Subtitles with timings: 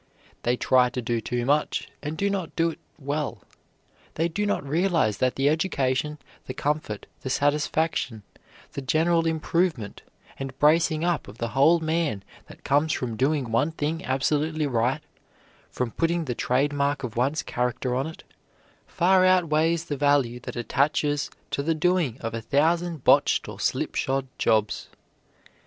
[0.41, 3.43] They try to do too much, and do not do it well.
[4.15, 8.23] They do not realize that the education, the comfort, the satisfaction,
[8.71, 10.01] the general improvement,
[10.39, 15.01] and bracing up of the whole man that comes from doing one thing absolutely right,
[15.69, 18.23] from putting the trade mark of one's character on it,
[18.87, 24.25] far outweighs the value that attaches to the doing of a thousand botched or slipshod
[24.39, 24.89] jobs.